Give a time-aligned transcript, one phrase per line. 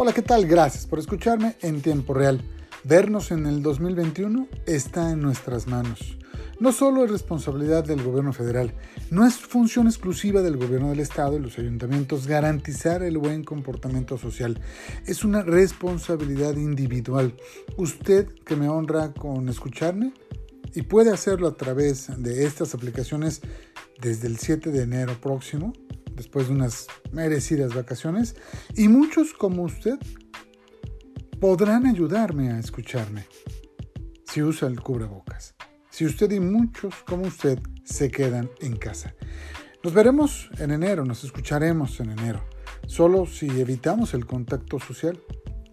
[0.00, 0.46] Hola, ¿qué tal?
[0.46, 2.40] Gracias por escucharme en tiempo real.
[2.84, 6.16] Vernos en el 2021 está en nuestras manos.
[6.60, 8.72] No solo es responsabilidad del gobierno federal,
[9.10, 14.18] no es función exclusiva del gobierno del estado y los ayuntamientos garantizar el buen comportamiento
[14.18, 14.60] social.
[15.04, 17.34] Es una responsabilidad individual.
[17.76, 20.12] Usted que me honra con escucharme
[20.76, 23.40] y puede hacerlo a través de estas aplicaciones
[24.00, 25.72] desde el 7 de enero próximo
[26.18, 28.36] después de unas merecidas vacaciones,
[28.76, 29.98] y muchos como usted
[31.40, 33.26] podrán ayudarme a escucharme
[34.26, 35.54] si usa el cubrebocas.
[35.88, 39.14] Si usted y muchos como usted se quedan en casa.
[39.82, 42.44] Nos veremos en enero, nos escucharemos en enero,
[42.86, 45.18] solo si evitamos el contacto social,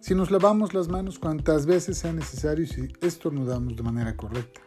[0.00, 4.60] si nos lavamos las manos cuantas veces sea necesario y si estornudamos de manera correcta.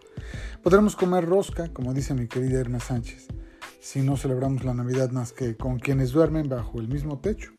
[0.62, 3.28] Podremos comer rosca, como dice mi querida Erna Sánchez
[3.80, 7.52] si no celebramos la Navidad más que con quienes duermen bajo el mismo techo.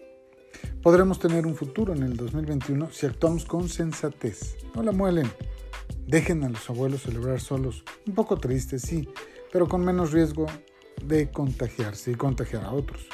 [0.83, 4.57] Podremos tener un futuro en el 2021 si actuamos con sensatez.
[4.75, 5.31] No la muelen.
[6.07, 7.85] Dejen a los abuelos celebrar solos.
[8.07, 9.09] Un poco tristes, sí,
[9.53, 10.47] pero con menos riesgo
[11.05, 13.07] de contagiarse y contagiar a otros.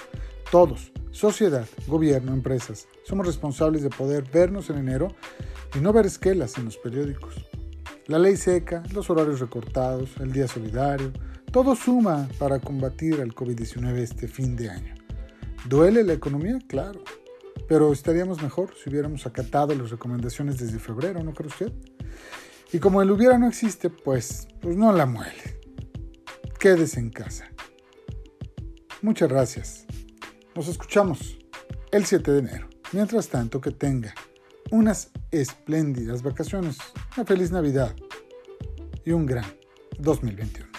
[0.51, 5.15] Todos, sociedad, gobierno, empresas, somos responsables de poder vernos en enero
[5.75, 7.35] y no ver esquelas en los periódicos.
[8.07, 11.13] La ley seca, los horarios recortados, el día solidario,
[11.57, 14.95] todo suma para combatir al COVID-19 este fin de año.
[15.67, 16.59] ¿Duele la economía?
[16.69, 17.03] Claro.
[17.67, 21.73] Pero estaríamos mejor si hubiéramos acatado las recomendaciones desde febrero, ¿no cree usted?
[22.75, 25.59] Y como el hubiera no existe, pues, pues no la muele.
[26.59, 27.49] Quédese en casa.
[29.01, 29.87] Muchas gracias.
[30.55, 31.39] Nos escuchamos
[31.91, 32.69] el 7 de enero.
[32.93, 34.15] Mientras tanto, que tenga
[34.71, 36.77] unas espléndidas vacaciones,
[37.17, 37.97] una feliz Navidad
[39.07, 39.47] y un gran
[39.99, 40.76] 2021.